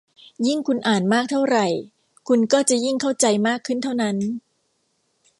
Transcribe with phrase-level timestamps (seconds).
[0.47, 1.65] ยิ่งคุณอ่านมากเท่าไหร่
[2.27, 4.17] คุณก็จะยิ่งเข้าใจมากขึ้นเท่านั้น